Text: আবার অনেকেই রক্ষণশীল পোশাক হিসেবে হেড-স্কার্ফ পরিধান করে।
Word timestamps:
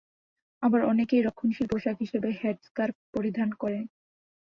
আবার 0.63 0.81
অনেকেই 0.85 1.21
রক্ষণশীল 1.21 1.67
পোশাক 1.71 1.95
হিসেবে 1.99 2.29
হেড-স্কার্ফ 2.39 2.95
পরিধান 3.13 3.49
করে। 3.53 3.79